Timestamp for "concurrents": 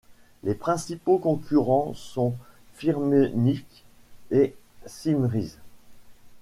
1.19-1.93